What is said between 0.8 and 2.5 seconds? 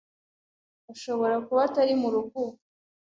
Ashobora kuba atari murugo